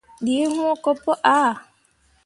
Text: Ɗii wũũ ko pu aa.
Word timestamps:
Ɗii 0.23 0.45
wũũ 0.55 0.73
ko 0.83 0.91
pu 1.01 1.11
aa. 1.35 1.51